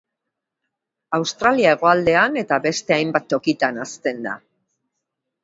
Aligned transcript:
Australia 1.17 1.73
hegoaldean 1.77 2.41
eta 2.43 2.59
beste 2.65 2.97
hainbat 2.97 3.29
tokitan 3.35 3.79
hazten 3.85 4.27
da. 4.31 4.35